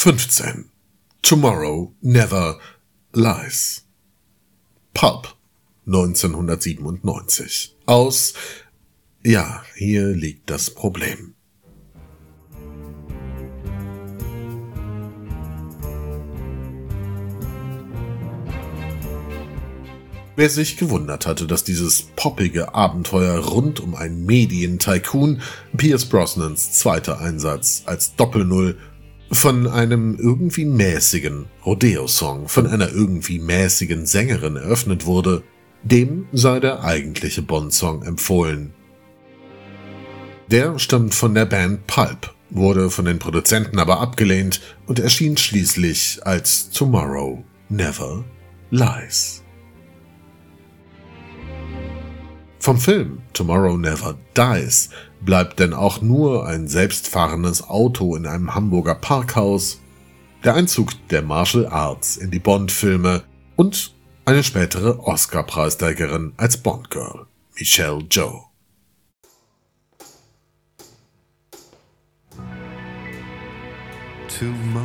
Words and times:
15. 0.00 0.70
Tomorrow 1.22 1.92
Never 2.00 2.60
Lies. 3.14 3.84
Pulp 4.94 5.34
1997. 5.86 7.74
Aus 7.84 8.34
Ja, 9.24 9.64
hier 9.74 10.06
liegt 10.06 10.50
das 10.50 10.72
Problem. 10.72 11.34
Wer 20.36 20.48
sich 20.48 20.76
gewundert 20.76 21.26
hatte, 21.26 21.48
dass 21.48 21.64
dieses 21.64 22.02
poppige 22.14 22.72
Abenteuer 22.72 23.38
rund 23.40 23.80
um 23.80 23.96
einen 23.96 24.24
Medien-Tycoon 24.24 25.42
Pierce 25.76 26.04
Brosnans 26.04 26.70
zweiter 26.70 27.18
Einsatz 27.18 27.82
als 27.86 28.14
Doppelnull 28.14 28.78
von 29.30 29.66
einem 29.66 30.16
irgendwie 30.18 30.64
mäßigen 30.64 31.46
Rodeo-Song 31.64 32.48
von 32.48 32.66
einer 32.66 32.90
irgendwie 32.90 33.38
mäßigen 33.38 34.06
Sängerin 34.06 34.56
eröffnet 34.56 35.06
wurde, 35.06 35.42
dem 35.82 36.26
sei 36.32 36.60
der 36.60 36.82
eigentliche 36.82 37.42
Bond-Song 37.42 38.02
empfohlen. 38.02 38.72
Der 40.50 40.78
stammt 40.78 41.14
von 41.14 41.34
der 41.34 41.44
Band 41.44 41.86
Pulp, 41.86 42.34
wurde 42.50 42.90
von 42.90 43.04
den 43.04 43.18
Produzenten 43.18 43.78
aber 43.78 44.00
abgelehnt 44.00 44.60
und 44.86 44.98
erschien 44.98 45.36
schließlich 45.36 46.20
als 46.24 46.70
Tomorrow 46.70 47.44
Never 47.68 48.24
Lies. 48.70 49.42
Vom 52.68 52.78
Film 52.78 53.22
Tomorrow 53.32 53.78
Never 53.78 54.14
Dies 54.36 54.90
bleibt 55.22 55.58
denn 55.58 55.72
auch 55.72 56.02
nur 56.02 56.46
ein 56.46 56.68
selbstfahrendes 56.68 57.66
Auto 57.66 58.14
in 58.14 58.26
einem 58.26 58.54
Hamburger 58.54 58.94
Parkhaus, 58.94 59.80
der 60.44 60.52
Einzug 60.54 60.92
der 61.08 61.22
Martial 61.22 61.66
Arts 61.66 62.18
in 62.18 62.30
die 62.30 62.38
Bond-Filme 62.38 63.22
und 63.56 63.94
eine 64.26 64.44
spätere 64.44 64.98
Oscar-Preisträgerin 64.98 66.34
als 66.36 66.58
Bond-Girl, 66.58 67.24
Michelle 67.58 68.04
Joe. 68.10 68.42
Tomorrow 74.38 74.84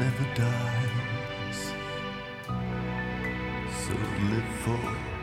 never 0.00 0.26
dies, 0.34 1.72
so 3.86 3.92
live 4.28 4.42
for 4.64 5.19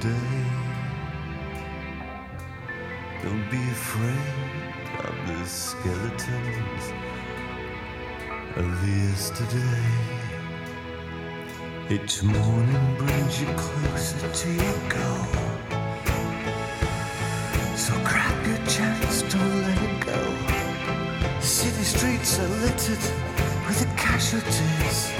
today. 0.00 0.44
Don't 3.22 3.50
be 3.50 3.62
afraid 3.70 4.74
of 4.98 5.14
the 5.26 5.46
skeletons 5.46 6.84
of 8.56 8.88
yesterday. 8.88 9.84
Each 11.88 12.22
morning 12.22 12.96
brings 12.98 13.40
you 13.40 13.46
closer 13.56 14.28
to 14.40 14.52
your 14.52 14.78
goal. 14.88 15.26
So 17.76 17.94
grab 18.04 18.46
your 18.46 18.66
chance, 18.66 19.22
don't 19.22 19.62
let 19.62 19.78
it 19.82 20.06
go. 20.06 21.40
City 21.40 21.84
streets 21.84 22.38
are 22.38 22.48
littered 22.48 23.04
with 23.66 23.80
the 23.80 23.90
casualties. 23.96 25.12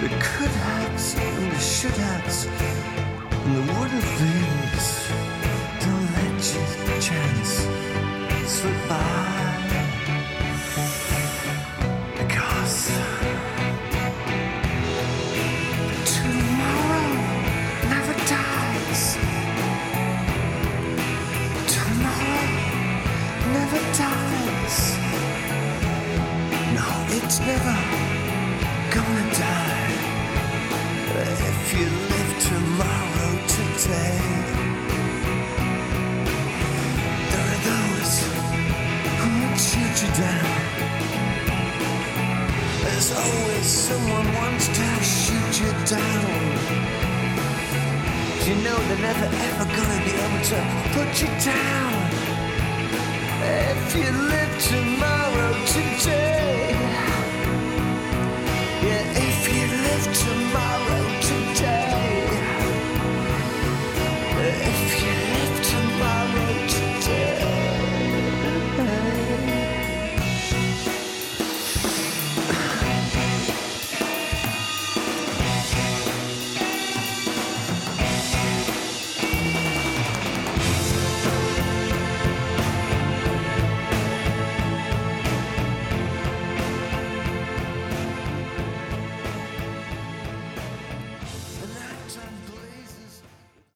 The 0.00 0.08
could 0.08 0.50
haves 0.50 1.14
and 1.14 1.52
the 1.52 1.58
should 1.58 1.92
haves 1.92 3.05
dies. 24.66 24.96
No, 26.74 26.86
it's 27.16 27.38
never 27.40 27.76
gonna 28.90 29.30
die. 29.34 29.84
If 31.18 31.72
you 31.72 31.86
live 32.12 32.32
tomorrow 32.50 33.32
today, 33.56 34.18
there 37.30 37.46
are 37.54 37.62
those 37.70 38.14
who 39.18 39.28
will 39.40 39.58
shoot 39.68 39.96
you 40.02 40.10
down. 40.24 40.58
There's 42.82 43.10
always 43.12 43.66
someone 43.66 44.34
wants 44.34 44.66
to 44.68 44.86
shoot 45.02 45.60
you 45.62 45.72
down. 45.86 46.86
You 48.46 48.54
know 48.62 48.76
they're 48.88 49.04
never 49.10 49.28
ever 49.48 49.64
gonna 49.76 50.00
be 50.04 50.12
able 50.24 50.42
to 50.52 50.58
put 50.94 51.22
you 51.22 51.28
down. 51.44 52.05
If 53.48 53.94
you 53.94 54.10
live 54.10 54.62
tonight. 54.68 55.05